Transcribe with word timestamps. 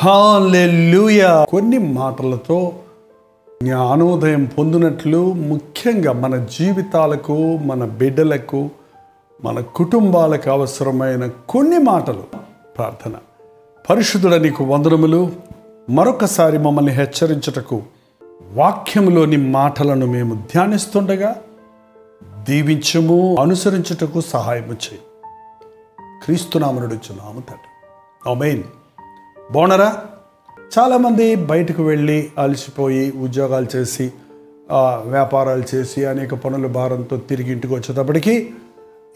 Hallelujah 0.00 1.46
కొన్ని 1.48 1.78
మాటలతో 1.78 2.72
జ్ఞానోదయం 3.62 4.44
పొందినట్లు 4.44 5.32
ముఖ్యంగా 5.32 6.12
మన 6.12 6.36
జీవితాలకు 6.36 7.56
మన 7.56 7.84
బిడ్డలకు 7.84 8.70
మన 9.44 9.60
కుటుంబాలకు 9.60 10.50
అవసరమైన 10.50 11.30
కొన్ని 11.48 11.78
మాటలు. 11.78 12.22
ప్రార్థన. 12.76 13.12
పరిశుద్ధుడ 13.90 14.34
నీకు 14.34 14.64
వందనములు. 14.64 15.32
మరొకసారి 15.90 16.58
మమ్మల్ని 16.58 16.92
హెచ్చరించుటకు 16.92 17.82
వాక్యంలోని 18.52 19.36
మాటలను 19.36 20.06
మేము 20.06 20.34
ధ్యానిస్తుండగా 20.34 21.36
దీవించము 22.48 23.36
అనుసరించుటకు 23.40 24.20
సహాయము 24.20 24.72
చేయి. 24.72 25.00
క్రీస్తునామనుడుచున్నాము 26.24 27.40
తండ్రి. 27.40 27.90
అమెయిన్ 28.30 28.62
బాగున్నారా? 29.52 30.04
చాలామంది 30.78 31.34
బయటకు 31.34 31.82
వెళ్ళి 31.82 32.30
అలసిపోయి 32.38 33.12
ఉద్యోగాలు 33.12 33.66
చేసి 33.76 34.12
వ్యాపారాలు 35.06 35.64
చేసి 35.74 36.04
అనేక 36.04 36.34
పనుల 36.34 36.66
భారంతో 36.66 37.16
తిరిగి 37.16 37.52
ఇంటికి 37.52 37.74
వచ్చేటప్పటికి 37.74 38.50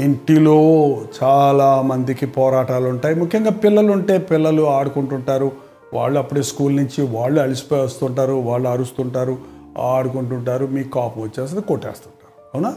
ఇంటిలో 0.00 0.88
చాలా 1.22 1.82
మందికి 1.82 2.26
పోరాటాలు 2.26 2.88
ఉంటాయి. 2.88 3.14
ముఖ్యంగా 3.14 3.50
పిల్లలు 3.50 3.92
ఉంటే 3.92 4.18
పిల్లలు 4.18 4.62
ఆడుకుంటుంటారు. 4.62 5.52
వాళ్ళు 5.94 6.18
అప్పుడే 6.18 6.42
స్కూల్ 6.42 6.76
నుంచి 6.76 7.06
వాళ్ళు 7.06 7.40
అలసిపోయి 7.40 7.82
వస్తుంటారు 7.82 8.32
వాళ్ళు 8.32 8.68
అరుస్తుంటారు 8.68 9.38
ఆడుకుంటుంటారు 9.78 10.66
మీ 10.66 10.84
కాపు 10.84 11.20
వచ్చేస్తుంది 11.20 11.62
కొట్టేస్తుంటారు. 11.62 12.46
అవునా? 12.54 12.76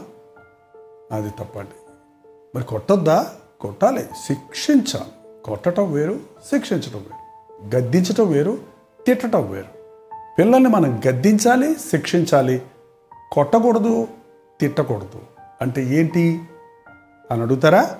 అది 1.12 1.30
తప్పండి. 1.30 1.92
మరి 2.54 2.64
కొట్టొద్దా? 2.64 3.26
కొట్టాలి. 3.60 4.02
శిక్షించాలి. 4.02 5.42
కొట్టడం 5.44 5.92
వేరు 5.92 6.20
శిక్షించడం 6.44 6.98
వేరు. 6.98 7.25
గద్దించటం 7.74 8.32
వేరు 8.32 8.58
తిట్టడం 9.06 9.50
వేరు. 9.50 9.76
పిల్లల్ని 10.38 10.68
మనం 10.68 11.00
గద్దించాలి 11.08 11.74
శిక్షించాలి 11.74 12.62
కొట్టకూడదు 13.32 14.08
తిట్టకూడదు. 14.60 15.20
అంటే 15.62 15.84
ఏంటి? 15.84 16.40
అని 17.30 17.42
అడుగుతారా? 17.42 17.96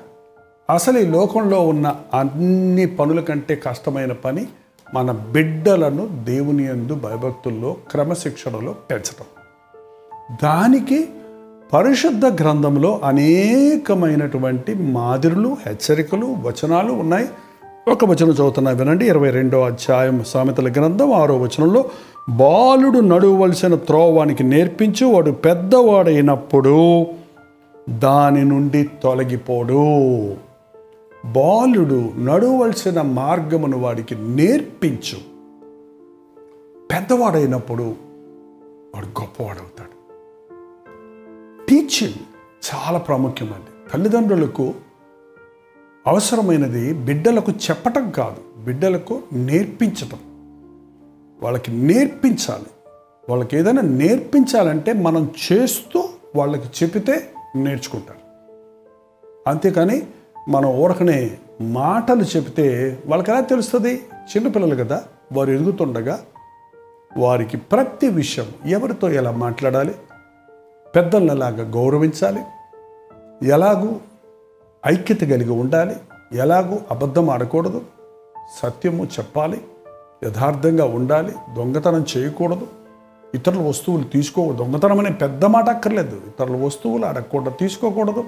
అసలు 0.70 0.98
ఈ 0.98 1.06
లోకంలో 1.06 1.66
ఉన్న 1.66 1.96
అన్ని 2.14 2.86
పనుల 2.86 3.20
కంటే 3.20 3.56
కష్టమైన 3.56 4.12
పని 4.12 4.46
మన 4.94 5.10
బిడ్డలను 5.10 6.24
దేవుని 6.24 6.64
యందు 6.64 6.94
భయభక్తుల్లో 6.94 7.76
క్రమశిక్షణలో 7.90 8.72
పెంచడం 8.72 9.24
దానికి 10.42 11.08
పరిశుద్ధ 11.72 12.26
గ్రంథంలో 12.26 13.00
అనేకమైనటువంటి 13.04 14.74
మాదిరులు 14.74 15.56
హెచ్చరికలు 15.66 16.26
వచనాలు 16.26 16.92
ఉన్నాయి. 16.92 17.28
ఒక 17.88 18.04
వచనం 18.04 18.30
చదువుతున్నా 18.30 18.70
వినండి. 18.70 19.06
ఇరవై 19.06 19.30
రెండో 19.30 19.60
అధ్యాయం 19.60 20.24
సామెతల 20.24 20.72
గ్రంథం 20.72 21.12
ఆరో 21.12 21.38
వచనంలో 21.38 21.90
బాలుడు 22.28 22.98
నడువలసిన 22.98 23.74
త్రోవానికి 23.74 24.44
నేర్పించు 24.44 25.06
వాడు 25.06 25.30
పెద్దవాడైనప్పుడు 25.30 27.06
దాని 27.88 28.44
నుండి 28.44 28.88
తొలగిపోడు. 29.02 29.76
బాలుడు 31.24 32.12
నడువలసిన 32.18 33.02
మార్గమును 33.02 33.78
వాడికి 33.78 34.14
నేర్పించు. 34.14 35.18
పెద్దవాడైనప్పుడు 36.92 37.94
వాడు 38.94 39.06
గొప్పవాడవుతాడు. 39.06 39.96
టీచింగ్ 41.68 42.18
చాలా 42.74 42.98
ప్రాముఖ్యమండి. 42.98 43.92
తల్లిదండ్రులకు 43.92 44.74
అవసరమైనది 46.06 46.94
బిడ్డలకు 46.94 47.52
చెప్పటం 47.52 48.10
కాదు. 48.10 48.64
బిడ్డలకు 48.64 49.22
నేర్పించటం. 49.32 50.18
వాళ్ళకి 51.42 51.72
నేర్పించాలి. 51.72 52.66
వాళ్ళకి 53.28 53.56
ఏదైనా 53.56 53.82
నేర్పించాలంటే 53.82 54.92
మనం 54.92 55.30
చేస్తూ 55.52 56.08
వాళ్ళకి 56.36 56.84
చెబితే 56.84 57.30
నేర్చుకుంటారు. 57.56 58.18
అంతేకాని 59.46 60.06
మనం 60.48 60.68
ఊరకనే 60.68 61.30
మాటలు 61.60 62.22
చెబితే 62.22 62.98
వాళ్ళకి 63.06 63.30
ఎలా 63.30 63.40
తెలుస్తుంది? 63.40 63.94
చిన్నపిల్లలు 64.14 64.84
కదా 64.84 65.04
వారు 65.32 65.50
ఎదుగుతుండగా 65.50 66.20
వారికి 67.18 67.56
ప్రతి 67.56 68.08
విషయం 68.08 68.46
ఎవరితో 68.66 69.10
ఎలా 69.10 69.30
మాట్లాడాలి? 69.30 69.94
పెద్దలను 70.96 71.32
ఎలాగ 71.32 71.72
గౌరవించాలి? 71.74 72.42
ఎలాగూ 73.46 73.96
ఐక్యత 74.86 75.20
కలిగి 75.20 75.50
ఉండాలి. 75.50 75.96
ఎలాగూ 76.32 76.78
అబద్ధం 76.90 77.30
ఆడకూడదు. 77.30 77.80
సత్యము 78.62 79.04
చెప్పాలి. 79.04 79.60
యథార్థంగా 80.24 80.84
ఉండాలి. 80.84 81.32
దొంగతనం 81.56 82.06
చేయకూడదు. 82.16 82.66
ఇతరుల 83.34 83.68
వస్తువులు 83.68 84.04
తీసుకోకూడదు 84.04 84.58
దొంగతనం 84.58 84.98
అనే 84.98 85.10
పెద్ద 85.10 85.44
మాట 85.44 85.68
అక్కర్లేదు. 85.68 86.16
ఇతరుల 86.16 86.64
వస్తువులు 86.64 87.04
అడగకూడదు 87.06 87.50
తీసుకోకూడదు 87.50 88.24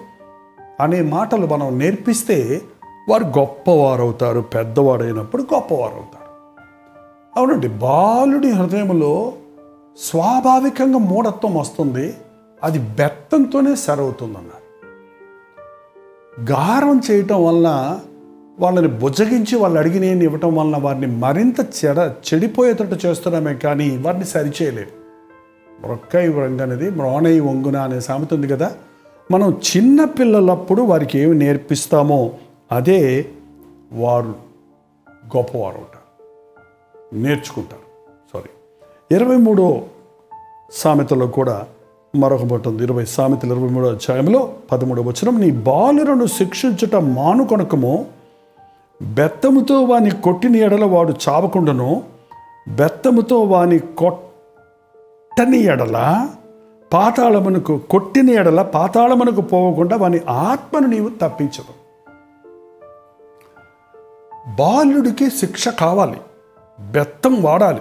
అనే 0.80 1.02
మాటలు 1.02 1.46
మనం 1.46 1.78
నేర్పిస్తే 1.78 2.60
వారు 3.08 3.24
గొప్పవారు 3.24 4.02
అవుతారు 4.02 4.40
పెద్దవాడైనప్పుడు 4.40 5.42
గొప్పవారు 5.54 5.94
అవుతారు 5.94 6.28
అవునండి 7.36 7.68
బాలుడి 7.68 8.50
హృదయంలో 8.50 9.32
స్వాభావికంగా 9.98 10.98
మూఢత్వం 10.98 11.54
వస్తుంది. 11.54 12.14
అది 12.62 12.78
బెత్తంతోనే 12.78 13.74
సరవుతుందన్న 13.74 14.50
గారం 16.44 17.00
చేయటం 17.10 17.44
వలన 17.44 18.00
వాళ్ళని 18.58 18.88
బుజ్జగించి 18.88 19.56
వాళ్ళు 19.56 19.78
అడిగినేని 19.78 20.24
ఇవ్వటం 20.24 20.56
వలన 20.56 20.76
వారిని 20.76 21.06
మరింత 21.06 21.60
చెడ 21.60 21.98
చెడిపోయేటట్టు 21.98 23.06
చేస్తున్నామే 23.06 23.54
కానీ 23.54 23.96
వారిని 23.96 24.24
సరిచేయలేము 24.24 24.98
మొక్కై 25.88 26.28
వంగనేది 26.28 26.90
మ్రోణై 26.90 27.40
వంగున 27.40 27.76
అనే 27.76 28.00
సామెత 28.00 28.34
ఉంది 28.34 28.48
కదా. 28.48 28.76
మనం 29.30 29.60
చిన్న 29.76 30.04
పిల్లలప్పుడు 30.04 30.82
వారికి 30.82 31.18
ఏమి 31.18 31.34
నేర్పిస్తామో 31.34 32.32
అదే 32.72 33.30
వారు 33.92 34.34
గొప్పవారు 35.36 35.76
ఉంటారు 35.76 35.98
నేర్చుకుంటారు. 37.14 38.14
సారీ 38.32 38.50
ఇరవై 39.16 39.36
మూడో 39.36 39.82
సామెతలో 40.72 41.26
కూడా 41.26 41.66
మరొక 42.16 42.42
మాట 42.42 42.68
ఉంది 42.68 42.82
ఇరవై 42.82 43.04
సామెతలు 43.04 43.54
ఇరవై 43.54 43.68
మూడో 43.68 43.88
అధ్యాయంలో 43.88 44.52
పదమూడవ 44.72 45.02
వచనం 45.02 45.40
నీ 45.40 45.50
బాలురను 45.50 46.26
శిక్షించుట 46.26 46.94
మానుకొనకము 46.94 48.06
బెత్తముతో 49.02 49.82
వాని 49.82 50.10
కొట్టిన 50.10 50.56
ఎడల 50.56 50.84
వాడు 50.84 51.14
చావకుండాను. 51.28 52.02
బెత్తముతో 52.68 53.40
వాని 53.42 53.78
కొట్టని 53.78 55.58
ఎడల 55.58 56.28
పాతాళమునకు 56.92 57.78
కొట్టిన 57.90 58.30
ఎడల 58.30 58.62
పాతాళమునకు 58.62 59.40
పోవకుండా 59.40 59.96
వాని 59.96 60.20
ఆత్మను 60.28 60.86
నీవు 60.86 61.08
తప్పించదు 61.08 61.74
బాలుడికి 64.56 65.30
శిక్ష 65.30 65.68
కావాలి. 65.68 66.20
బెత్తం 66.80 67.42
వాడాలి. 67.42 67.80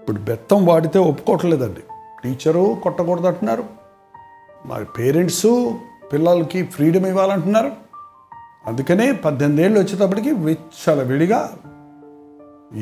ఇప్పుడు 0.00 0.18
బెత్తం 0.18 0.66
వాడితే 0.66 0.98
ఒప్పుకోవట్లేదండి. 0.98 1.80
టీచరు 2.26 2.76
కొట్టకూడదు 2.82 3.26
అంటున్నారు. 3.26 3.64
మరి 4.66 4.84
పేరెంట్స్ 4.84 5.46
పిల్లలకి 6.12 6.62
ఫ్రీడమ్ 6.62 7.06
ఇవ్వాలంటున్నారు. 7.06 7.72
అందుకనే 8.66 9.12
పద్దెనిమిది 9.12 9.62
ఏళ్ళు 9.62 9.80
వచ్చేటప్పటికి 9.80 10.30
విచ్చల 10.30 11.02
విడిగా 11.02 11.58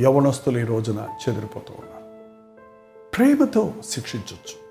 యవనస్తులు 0.01 0.59
ఈ 0.59 0.65
రోజున 0.65 1.09
చెదిరిపోతూ 1.29 1.75
ఉన్నారు. 1.79 2.05
ప్రేమతో 3.17 3.73
శిక్షించవచ్చు 3.91 4.65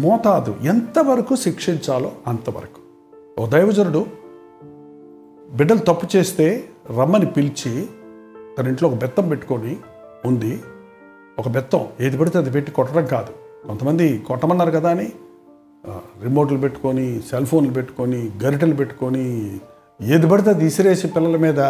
మోతాదు 0.00 0.56
ఎంతవరకు 0.62 1.36
శిక్షించాలో 1.36 2.12
అంతవరకు. 2.26 2.80
ఓ 3.40 3.46
దైవజనుడు 3.46 4.06
బిడ్డలు 5.50 5.78
తప్పు 5.78 6.16
చేస్తే 6.16 6.68
రమ్మని 6.98 7.26
పిలిచి 7.26 7.88
తన 8.58 8.68
ఇంట్లో 8.68 8.88
ఒక 8.88 8.94
బెత్తం 8.94 9.28
పెట్టుకొని 9.28 9.76
ఉంది. 10.24 10.62
ఒక 11.38 11.48
బెత్తం. 11.48 11.82
ఏది 12.00 12.16
పడితే 12.18 12.36
అది 12.38 12.50
పెట్టి 12.50 12.70
కొట్టడం 12.72 13.06
కాదు. 13.06 13.32
కొంతమంది 13.66 14.06
కొట్టమన్నారు 14.28 14.70
కదా 14.70 14.90
అని 14.94 15.06
రిమోట్లు 16.24 16.58
పెట్టుకొని 16.58 17.06
సెల్ 17.30 17.46
ఫోన్లు 17.46 17.72
పెట్టుకొని 17.72 18.20
గరిటెలు 18.44 18.74
పెట్టుకొని 18.74 19.24
ఏది 20.14 20.26
పడితే 20.26 20.48
అది 20.50 20.64
ఇసిరేసి 20.66 21.06
పిల్లల 21.08 21.36
మీద 21.36 21.60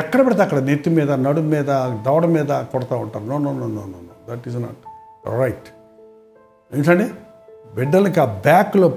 ఎక్కడ 0.00 0.20
పడితే 0.26 0.42
అక్కడ 0.42 0.58
నెత్తి 0.58 0.90
మీద 0.90 1.10
నడుము 1.26 1.48
మీద 1.48 1.70
దవడ 2.06 2.24
మీద 2.36 2.50
కొడతా 2.72 2.96
ఉంటారు. 2.96 3.24
No 3.24 3.36
no 3.38 3.52
no 3.52 3.66
no 3.66 3.84
no 3.92 3.98
no 4.06 4.14
that 4.28 4.48
is 4.48 4.56
not 4.56 4.82
right 5.40 5.68
ఏంటండి? 6.76 7.06
బిడ్డలకి 7.74 8.20
ఆ 8.20 8.26
బ్యాక్లో 8.46 8.88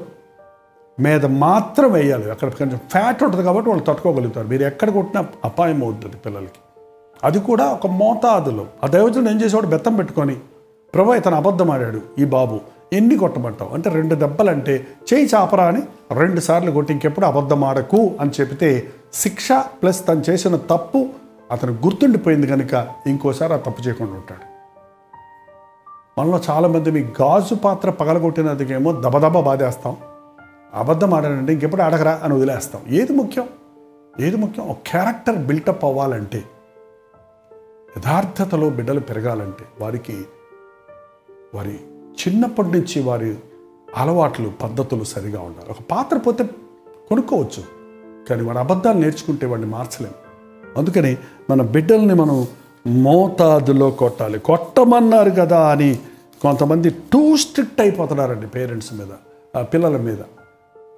మీద 0.99 1.25
మాత్రం 1.25 1.91
వేయాలి. 1.91 2.27
అక్కడ 2.31 2.49
కొంచెం 2.49 2.79
ఫ్యాట్ 2.93 3.21
ఉంటుంది 3.23 3.43
కాబట్టి 3.43 3.69
వాళ్ళు 3.69 3.85
తట్టుకోగలుగుతారు. 3.85 4.47
మీరు 4.47 4.63
ఎక్కడ 4.63 4.89
కొట్టినా 4.89 5.21
అపాయం 5.45 5.79
అవుతుంది 5.83 6.17
పిల్లలకి. 6.17 6.61
అది 7.23 7.39
కూడా 7.39 7.65
ఒక 7.65 7.87
మోతాదులో. 7.87 8.65
ఆ 8.83 8.87
దైవజనుడు 8.87 9.29
ఏం 9.29 9.41
చేసేవాడు? 9.41 9.67
బెత్తం 9.67 9.95
పెట్టుకొని 9.95 10.35
ప్రభు 10.93 11.13
ఇతను 11.13 11.35
అబద్ధం 11.35 11.71
ఆడాడు 11.71 12.01
ఈ 12.19 12.25
బాబు. 12.25 12.59
ఎన్ని 12.93 13.17
కొట్టమంటావు? 13.17 13.73
అంటే 13.73 13.89
రెండు 13.89 14.15
దెబ్బలంటే 14.15 14.87
చేయి 15.13 15.29
చాపరా 15.35 15.65
అని 15.65 15.81
రెండు 16.13 16.39
సార్లు 16.39 16.71
కొట్టి 16.71 16.93
ఇంకెప్పుడు 16.93 17.25
అబద్ధం 17.25 17.63
ఆడకు 17.63 18.11
అని 18.19 18.31
చెబితే 18.41 18.91
శిక్ష 19.13 19.51
ప్లస్ 19.51 20.07
తను 20.07 20.23
చేసిన 20.29 20.55
తప్పు 20.55 21.09
అతను 21.51 21.71
గుర్తుండిపోయింది 21.71 22.47
కనుక 22.47 22.87
ఇంకోసారి 23.07 23.53
ఆ 23.53 23.57
తప్పు 23.57 23.87
చేయకుండా 23.87 24.13
ఉంటాడు. 24.13 24.51
మనలో 26.19 26.41
చాలామంది 26.49 26.91
మీ 26.91 26.99
గాజు 26.99 27.55
పాత్ర 27.55 27.89
పగలగొట్టినందుకేమో 27.89 28.91
దబదబ 28.91 29.39
బాధేస్తాం. 29.39 29.97
అబద్ధం 30.73 31.13
ఆడానంటే 31.13 31.53
ఇంకెప్పుడు 31.53 31.81
అడగరా 31.81 32.19
అని 32.23 32.33
వదిలేస్తాం. 32.33 32.81
ఏది 32.89 33.13
ముఖ్యం? 33.13 33.47
ఏది 34.19 34.37
ముఖ్యం? 34.37 34.69
ఒక 34.69 34.77
క్యారెక్టర్ 34.87 35.37
బిల్టప్ 35.37 35.85
అవ్వాలంటే 35.85 36.43
యథార్థతలో 37.97 38.69
బిడ్డలు 38.69 38.99
పెరగాలంటే 38.99 39.65
వారికి 39.81 40.21
వారి 41.55 41.79
చిన్నప్పటి 42.21 42.67
నుంచి 42.67 43.01
వారి 43.03 43.35
అలవాట్లు 43.95 44.51
పద్ధతులు 44.63 45.03
సరిగా 45.03 45.41
ఉండాలి. 45.41 45.69
ఒక 45.69 45.77
పాత్ర 45.91 46.17
పోతే 46.17 46.43
కొనుక్కోవచ్చు 47.09 47.63
కానీ 48.29 48.43
వాడు 48.43 48.57
అబద్ధాలు 48.57 48.97
నేర్చుకుంటే 48.97 49.45
వాడిని 49.45 49.67
మార్చలేము 49.67 50.13
అందుకని 50.79 51.17
మన 51.49 51.61
బిడ్డల్ని 51.61 52.13
మనం 52.13 52.47
మోతాదులో 52.87 53.91
కొట్టాలి. 53.91 54.39
కొట్టమన్నారు 54.39 55.29
కదా 55.29 55.71
అని 55.71 55.99
కొంతమంది 56.41 56.89
టూ 56.89 57.37
స్ట్రిక్ట్ 57.37 57.81
అయిపోతున్నారండి 57.81 58.47
పేరెంట్స్ 58.47 58.93
మీద 58.93 59.11
ఆ 59.57 59.61
పిల్లల 59.61 59.97
మీద. 59.97 60.17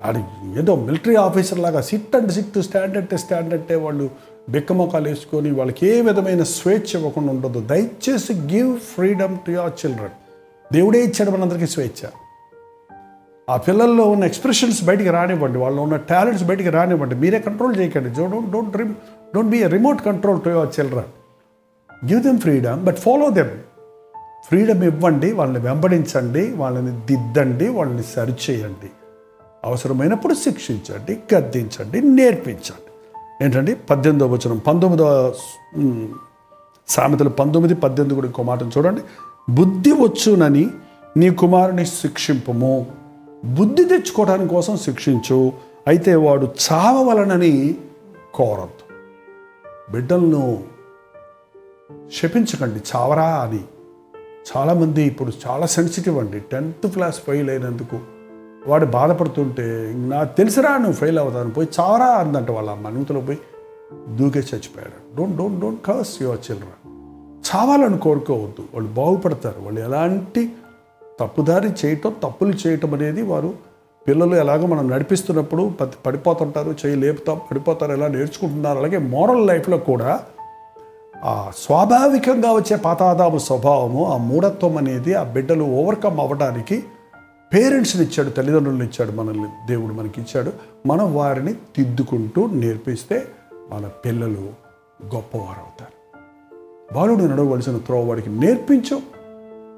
అది 0.03 0.23
ఏదో 0.59 0.75
మిలిటరీ 0.75 1.15
ఆఫీసర్ 1.15 1.59
లాగా 1.59 1.81
సిట్ 1.81 2.15
అండ్ 2.15 2.31
సిట్ 2.31 2.61
స్టాండ్ 2.61 2.97
అంటే 2.97 3.17
స్టాండ్ 3.17 3.53
అంటే 3.53 3.75
వాళ్ళు 3.75 4.09
బిక్కమొకాలు 4.49 5.07
వేసుకొని 5.09 5.51
వాళ్ళకి 5.51 5.87
ఏ 5.87 6.01
విధమైన 6.01 6.43
స్వేచ్ఛ 6.43 6.91
ఇవ్వకుండా 6.93 7.33
ఉండదు 7.33 7.59
దయచేసి 7.59 8.33
give 8.33 8.79
freedom 8.79 9.37
to 9.37 9.51
your 9.51 9.85
children. 9.85 10.17
దేవుడే 10.73 11.03
ఇచ్చాడు 11.03 11.31
మనందరికీ 11.31 11.67
స్వేచ్ఛ. 11.67 12.07
ఆ 13.49 13.57
పిల్లల్లో 13.57 14.03
ఉన్న 14.03 14.23
ఎక్స్ప్రెషన్స్ 14.23 14.83
బయటికి 14.83 15.09
రానివ్వండి 15.09 15.57
వాళ్ళు 15.57 15.81
ఉన్న 15.81 15.95
టాలెంట్స్ 15.95 16.43
బయటికి 16.43 16.69
రానివ్వండి. 16.69 17.15
మీరే 17.15 17.39
కంట్రోల్ 17.39 17.77
చేయకండి. 17.79 18.09
జో 18.09 18.27
don't 18.27 18.51
don't 18.51 18.77
rim 18.77 18.93
don't 19.35 19.49
be 19.49 19.63
remote 19.63 20.01
control 20.01 20.41
to 20.41 20.49
your 20.49 20.79
children. 20.79 21.11
Give 22.11 22.23
them 22.23 22.39
freedom 22.39 22.83
but 22.85 22.97
follow 22.97 23.29
them. 23.29 23.53
Freedom 24.47 24.83
ఇవ్వండి 24.83 25.31
వాళ్ళని 25.31 25.59
వెంబడించండి 25.59 26.51
వాళ్ళని 26.53 26.91
దిద్దండి 26.91 27.67
వాళ్ళని 27.67 28.03
సరిచేయండి. 28.03 28.89
అవసరమైనప్పుడు 29.65 30.33
శిక్షించండి 30.33 31.35
గద్దించండి 31.35 32.01
నేర్పించండి. 32.01 32.93
ఏంటండి? 33.45 33.75
పద్దెనిమిదో 33.75 34.27
వచనం 34.27 34.57
పంతొమ్మిదో 34.57 35.35
సామెతలు 36.87 37.29
పంతొమ్మిది 37.29 37.75
పద్దెనిమిది 37.75 38.15
కూడా 38.15 38.27
ఇంకో 38.27 38.43
మాటను 38.43 38.71
చూడండి. 38.77 39.01
బుద్ధి 39.49 39.91
వచ్చునని 39.91 40.69
నీ 41.17 41.29
కుమారుని 41.29 41.85
శిక్షింపము. 41.85 42.87
బుద్ధి 43.45 43.83
తెచ్చుకోవడానికి 43.83 44.49
కోసం 44.49 44.77
శిక్షించు 44.77 45.51
అయితే 45.87 46.15
వాడు 46.15 46.45
చావవలనని 46.45 47.75
కోరద్దు. 48.33 48.95
బిడ్డలను 49.91 50.63
శపించకండి 52.13 52.81
చావరా 52.95 53.25
అని. 53.25 53.59
చాలామంది 54.57 55.03
ఇప్పుడు 55.03 55.31
చాలా 55.47 55.65
సెన్సిటివ్ 55.65 56.19
అండి. 56.19 56.39
టెన్త్ 56.39 56.87
క్లాస్ 56.87 57.19
ఫెయిల్ 57.19 57.49
అయినందుకు 57.49 57.99
వాడు 58.67 58.85
బాధపడుతుంటే 58.85 59.93
నాకు 59.95 60.37
తెలిసిరా 60.37 60.77
నువ్వు 60.77 60.93
ఫెయిల్ 60.93 61.19
అవుతాను 61.19 61.51
పోయి 61.51 61.67
చావరా 61.79 62.05
అందంట 62.05 62.51
వాళ్ళ 62.51 62.69
అమ్మ. 62.69 62.89
నూతలో 62.89 63.21
పోయి 63.21 63.37
దూకే 64.15 64.39
చచ్చిపోయాడు. 64.39 65.17
Don't 65.17 65.37
don't 65.37 65.59
don't 65.59 65.85
curse 65.85 66.21
your 66.21 66.51
children 66.51 66.93
చావాలని 67.43 67.97
కోరుకోవద్దు. 67.97 68.61
వాళ్ళు 68.73 68.89
బాగుపడతారు. 68.89 69.61
వాళ్ళు 69.61 69.81
ఎలాంటి 69.81 70.53
తప్పుదారి 71.19 71.69
చేయటం 71.85 72.13
తప్పులు 72.23 72.53
చేయటం 72.67 72.93
అనేది 72.93 73.21
వారు 73.21 73.53
పిల్లలు 74.07 74.35
ఎలాగో 74.35 74.67
మనం 74.67 74.89
నడిపిస్తున్నప్పుడు 74.89 75.71
పడిపోతుంటారు 76.05 76.75
చేయి 76.85 76.95
లేపుతాం 76.95 77.37
పడిపోతారు 77.51 77.91
ఎలా 77.91 78.07
నేర్చుకుంటున్నారు 78.07 78.77
అలాగే 78.77 78.97
మోరల్ 78.97 79.47
లైఫ్లో 79.47 79.77
కూడా 79.77 80.19
ఆ 81.23 81.51
స్వాభావికంగా 81.57 82.51
వచ్చే 82.51 82.75
పాతాదాము 82.75 83.37
స్వభావము 83.37 84.13
ఆ 84.13 84.17
మూఢత్వం 84.17 84.77
అనేది 84.77 85.13
ఆ 85.13 85.23
బిడ్డలు 85.23 85.63
ఓవర్కమ్ 85.63 86.19
అవ్వడానికి 86.19 86.83
పేరెంట్స్ని 87.53 88.03
ఇచ్చాడు 88.03 88.29
తల్లిదండ్రులను 88.29 88.83
ఇచ్చాడు 88.83 89.11
మనల్ని 89.11 89.47
దేవుడు 89.67 89.93
మనకి 89.93 90.21
ఇచ్చాడు 90.21 90.51
మనం 90.85 91.15
వారిని 91.15 91.53
తిద్దుకుంటూ 91.53 92.47
నేర్పిస్తే 92.47 93.25
మన 93.71 93.89
పిల్లలు 94.05 94.43
గొప్పవారు 95.15 95.59
అవుతారు 95.59 95.93
బాలుడు 96.93 97.23
నడవలసిన 97.23 97.77
త్రోవ 97.77 98.05
వాడికి 98.05 98.29
నేర్పించు. 98.29 99.01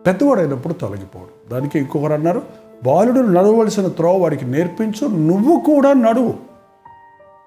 పెద్దవాడైనప్పుడు 0.07 0.74
తొలగిపోడు. 0.74 1.50
దానికి 1.51 1.80
ఇంకొకరు 1.80 2.13
అన్నారు 2.13 2.42
బాలుడు 2.83 3.19
నడవలసిన 3.19 3.88
త్రోవ 3.88 4.22
వాడికి 4.22 4.45
నేర్పించు 4.45 5.07
నువ్వు 5.07 5.60
కూడా 5.60 5.94
నడువు 5.94 6.33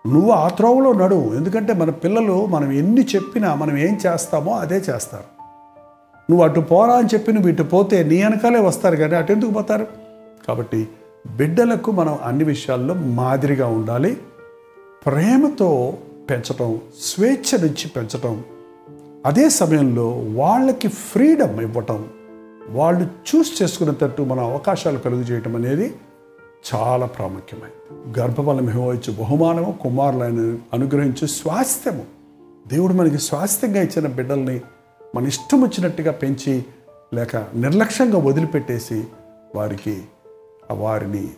నువ్వు 0.08 0.30
ఆ 0.30 0.48
త్రోవలో 0.48 0.92
నడువు 0.92 1.34
ఎందుకంటే 1.34 1.72
మన 1.72 1.90
పిల్లలు 1.90 2.46
మనం 2.46 2.72
ఎన్ని 2.72 3.06
చెప్పినా 3.14 3.54
మనం 3.54 3.78
ఏం 3.78 3.98
చేస్తామో 4.06 4.52
అదే 4.52 4.76
చేస్తారు. 4.76 5.24
నువ్వు 6.30 6.44
అటు 6.44 6.60
పోరా 6.60 6.94
అని 6.94 7.08
చెప్పి 7.14 7.32
నువ్వు 7.32 7.50
ఇటు 7.50 7.62
పోతే 7.62 8.02
నీ 8.04 8.22
వెనకాలే 8.22 8.60
వస్తారు 8.60 8.96
కానీ 8.96 9.14
అటు 9.14 9.32
ఎందుకు 9.32 9.50
పోతారు? 9.50 10.07
కాబట్టి 10.48 10.88
బిడ్డలకు 11.36 11.90
మనం 11.90 12.18
అన్ని 12.22 12.44
విషయాల్లో 12.44 12.94
మాదిరిగా 12.94 13.66
ఉండాలి. 13.66 14.20
ప్రేమతో 15.06 15.98
పెంచటం 16.30 16.80
స్వేచ్ఛ 17.00 17.60
నుంచి 17.62 17.88
పెంచటం 17.88 18.44
అదే 19.26 19.48
సమయంలో 19.48 20.08
వాళ్ళకి 20.10 20.88
ఫ్రీడమ్ 20.88 21.60
ఇవ్వటం 21.60 22.08
వాళ్ళు 22.68 23.04
చూస్ 23.04 23.62
చేసుకునేటట్టు 23.62 24.22
మన 24.22 24.40
అవకాశాలు 24.40 24.98
కలుగు 24.98 25.20
చేయటం 25.20 25.56
అనేది 25.56 25.94
చాలా 26.74 27.06
ప్రాముఖ్యమైనది 27.06 28.20
గర్భఫలం 28.20 28.70
ఇవ్వచ్చు 28.70 29.12
బహుమానము 29.12 29.78
కుమారులను 29.82 30.58
అనుగ్రహించు 30.72 31.26
స్వాస్థ్యము. 31.26 32.04
దేవుడు 32.68 32.92
మనకి 32.92 33.18
స్వాస్థ్యంగా 33.18 33.82
ఇచ్చిన 33.82 34.06
బిడ్డల్ని 34.06 34.60
మన 35.14 35.26
ఇష్టం 35.26 35.62
వచ్చినట్టుగా 35.62 36.12
పెంచి 36.12 36.64
లేక 37.14 37.36
నిర్లక్ష్యంగా 37.36 38.18
వదిలిపెట్టేసి 38.18 39.04
వారికి 39.54 40.02
వారిని 40.74 41.28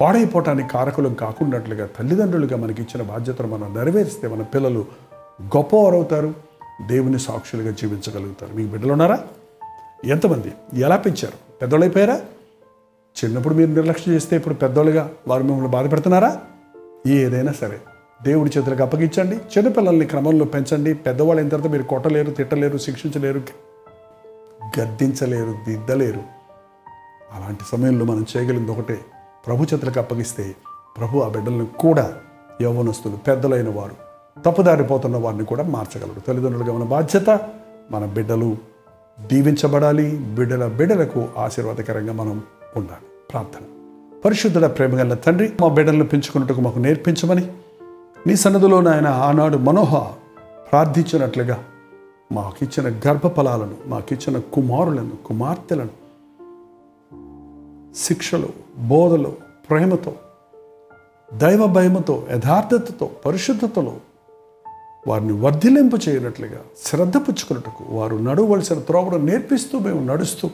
పాడైపోవటానికి 0.00 0.68
కారకులం 0.68 1.14
కాకుండాట్లుగా 1.14 1.86
తల్లిదండ్రులుగా 1.86 2.56
మనకి 2.56 2.82
ఇచ్చిన 2.82 3.02
బాధ్యతను 3.02 3.48
మనం 3.48 3.74
నెరవేరిస్తే 3.74 4.28
మన 4.28 4.42
పిల్లలు 4.42 4.84
గొప్పవారు 5.42 5.94
అవుతారు 5.94 6.34
దేవుని 6.86 7.18
సాక్షులుగా 7.18 7.70
జీవించగలుగుతారు. 7.70 8.52
మీకు 8.54 8.70
బిడ్డలు 8.70 8.92
ఉన్నారా? 8.92 9.18
ఎంతమంది? 10.04 10.80
ఎలా 10.80 10.96
పెంచారు? 10.96 11.58
పెద్దోళ్ళు 11.62 11.84
అయిపోయారా? 11.84 12.22
చిన్నప్పుడు 13.24 13.54
మీరు 13.54 13.70
నిర్లక్ష్యం 13.70 14.14
చేస్తే 14.14 14.36
ఇప్పుడు 14.36 14.54
పెద్దోళ్ళుగా 14.54 15.10
వారు 15.28 15.42
మిమ్మల్ని 15.42 15.70
బాధపెడుతున్నారా 15.70 16.40
ఏదైనా 17.06 17.52
సరే. 17.52 17.80
దేవుడి 18.22 18.50
చేతులకు 18.58 18.82
అప్పగించండి. 18.82 19.36
చిన్నపిల్లల్ని 19.36 20.06
క్రమంలో 20.06 20.44
పెంచండి. 20.44 20.94
పెద్దవాళ్ళు 20.94 21.40
అయిన 21.40 21.48
తర్వాత 21.48 21.70
మీరు 21.70 21.82
కొట్టలేరు 21.82 22.30
తిట్టలేరు 22.30 22.78
శిక్షించలేరు 22.78 23.42
గద్దించలేరు 24.80 25.54
దిద్దలేరు. 25.68 26.41
అలాంటి 27.34 27.64
సమయంలో 27.72 28.04
మనం 28.04 28.26
చేయగలిగింది 28.36 28.70
ఒకటే. 28.70 29.00
ప్రభు 29.46 29.64
చేతులకు 29.64 29.98
అప్పగిస్తే 29.98 30.54
ప్రభు 30.98 31.18
ఆ 31.18 31.28
బిడ్డలను 31.28 31.66
కూడా 31.66 32.14
యవ్వనస్తులు 32.62 33.16
పెద్దలైన 33.16 33.68
వారు 33.68 34.12
తప్పుదారిపోతున్న 34.42 35.16
వారిని 35.16 35.44
కూడా 35.44 35.62
మార్చగలరు. 35.62 36.20
తల్లిదండ్రులుగా 36.20 36.72
మన 36.72 36.84
బాధ్యత 36.84 37.40
మన 37.90 38.04
బిడ్డలు 38.04 38.56
దీవించబడాలి. 39.20 40.16
బిడ్డల 40.16 40.66
బిడ్డలకు 40.66 41.28
ఆశీర్వాదకరంగా 41.38 42.12
మనం 42.12 42.42
ఉండాలి. 42.76 43.06
ప్రార్థన. 43.32 43.64
పరిశుద్ధుల 44.24 44.66
ప్రేమగల 44.66 45.14
తండ్రి 45.14 45.52
మా 45.60 45.68
బిడ్డలను 45.68 46.04
పెంచుకున్నట్టుకు 46.04 46.60
మాకు 46.60 46.78
నేర్పించమని 46.78 47.52
నీ 48.26 48.36
సన్నదిలో 48.36 48.80
నాయన 48.80 49.06
ఆనాడు 49.06 49.56
మనోహ 49.56 49.98
ప్రార్థించినట్లుగా 50.72 51.64
మాకిచ్చిన 52.32 52.94
గర్భఫలాలను 53.08 53.74
మాకిచ్చిన 53.86 54.38
కుమారులను 54.38 55.12
కుమార్తెలను 55.26 56.01
శిక్షలు 57.96 58.48
బోధలు 58.76 59.36
ప్రేమతో 59.70 60.12
దైవ 61.34 61.66
భయముతో 61.66 62.26
యథార్థతతో 62.30 63.10
పరిశుద్ధతలో 63.26 63.96
వారిని 65.08 65.32
వర్ధిలింప 65.32 65.92
చేయనట్లుగా 66.08 66.60
శ్రద్ధ 66.84 67.16
పుచ్చుకున్నట్టుకు 67.16 67.84
వారు 67.94 68.16
నడవలసిన 68.16 68.78
త్రోవను 68.80 69.18
నేర్పిస్తూ 69.18 69.78
మేము 69.78 70.04
నడుస్తూ 70.04 70.50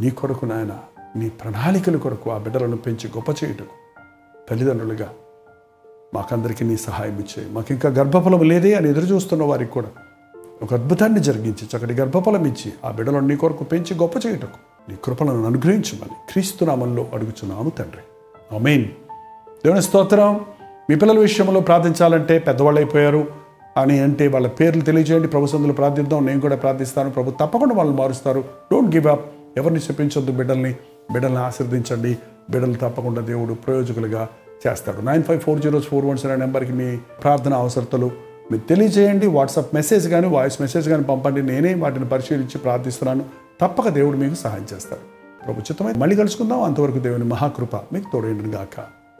నీ 0.00 0.10
కొరకు 0.10 0.46
నాయన 0.46 0.78
నీ 1.16 1.28
ప్రణాళికల 1.28 1.96
కొరకు 1.96 2.30
ఆ 2.30 2.38
బిడ్డలను 2.38 2.76
పెంచి 2.76 3.08
గొప్ప 3.08 3.44
చేయటం 3.44 3.66
తల్లిదండ్రులుగా 4.50 5.08
మాకందరికీ 6.14 6.64
నీ 6.64 6.76
సహాయం 6.76 7.18
ఇచ్చే. 7.18 7.50
మాకు 7.50 7.72
ఇంకా 7.72 7.88
గర్భఫలం 7.88 8.42
లేదే 8.42 8.74
అని 8.74 8.88
ఎదురు 8.88 9.04
చూస్తున్న 9.04 9.44
వారికి 9.44 9.70
కూడా 9.70 9.88
ఒక 10.62 10.74
అద్భుతాన్ని 10.74 11.20
జరిగించి 11.20 11.76
చక్కటి 11.76 11.94
గర్భఫలం 11.94 12.46
ఇచ్చి 12.46 12.72
ఆ 12.84 12.90
బిడ్డలను 12.90 13.26
నీ 13.26 13.36
కొరకు 13.36 13.64
పెంచి 13.64 13.96
గొప్ప 13.96 14.26
చేయుటకు. 14.26 14.58
నీ 14.88 14.96
కృపలను 15.04 15.46
అనుగ్రహించమని 15.46 16.32
క్రీస్తునామంలో 16.32 17.06
అడుగుచున్నాము 17.14 17.70
తండ్రి. 17.70 18.02
అమీన్ 18.56 18.84
దేవుని 19.64 19.82
స్తోత్రం. 19.82 20.40
మీ 20.90 20.96
పిల్లల 20.96 21.18
విషయంలో 21.18 21.60
ప్రార్థించాలంటే 21.60 22.38
పెద్దవాళ్ళు 22.38 22.80
అయిపోయారు. 22.80 23.28
అని 23.76 24.00
అంటే 24.00 24.26
వాళ్ళ 24.26 24.48
పేర్లు 24.48 24.82
తెలియజేయండి 24.82 25.28
ప్రభు 25.28 25.46
సందులు 25.46 25.72
ప్రార్థిద్దాం. 25.72 26.26
నేను 26.26 26.40
కూడా 26.40 26.56
ప్రార్థిస్తాను. 26.56 27.10
ప్రభు 27.10 27.30
తప్పకుండా 27.30 27.74
వాళ్ళు 27.74 27.92
మారుస్తారు. 27.92 28.44
డోంట్ 28.72 28.96
గివ్ 28.96 29.06
అప్ 29.06 29.24
ఎవరిని 29.56 29.80
చెప్పించొద్దు 29.80 30.32
బిడ్డల్ని. 30.32 30.74
బిడ్డల్ని 31.12 31.38
ఆశీర్దించండి 31.38 32.18
బిడ్డలు 32.50 32.74
తప్పకుండా 32.74 33.20
దేవుడు 33.20 33.54
ప్రయోజకులుగా 33.54 34.28
చేస్తాడు. 34.68 35.00
Nine 35.00 35.22
five 35.22 35.40
four 35.40 35.60
zero 35.60 35.80
four 35.80 36.04
one 36.04 36.18
seven 36.18 36.40
నెంబర్కి 36.40 36.72
మీ 36.72 36.96
ప్రార్థన 36.96 37.54
అవసరతలు 37.54 38.27
మీరు 38.52 38.68
తెలియజేయండి 38.68 39.26
వాట్సాప్ 39.26 39.74
మెసేజ్ 39.74 40.08
కానీ 40.08 40.26
వాయిస్ 40.26 40.60
మెసేజ్ 40.60 40.88
కానీ 40.88 41.02
పంపండి. 41.02 41.42
నేనే 41.42 41.74
వాటిని 41.74 42.08
పరిశీలించి 42.08 42.58
ప్రార్థిస్తున్నాను. 42.58 43.24
తప్పక 43.60 43.88
దేవుడు 43.88 44.16
మీకు 44.16 44.34
సహాయం 44.34 44.66
చేస్తారు 44.74 45.00
ప్రభు 45.46 45.98
మళ్ళీ 45.98 46.16
కలుసుకుందాం. 46.16 46.62
అంతవరకు 46.62 46.98
దేవుని 46.98 47.24
మహాకృప 47.24 47.76
మీకు 47.76 48.10
తోడేండును 48.12 48.50
గాక 48.50 48.97